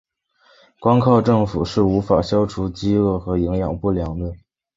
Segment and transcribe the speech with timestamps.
[0.79, 4.33] 光靠政府是无法消除饥饿和营养不良的。